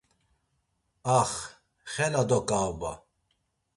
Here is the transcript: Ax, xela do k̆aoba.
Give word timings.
Ax, 1.17 1.31
xela 1.93 2.21
do 2.29 2.39
k̆aoba. 2.47 2.91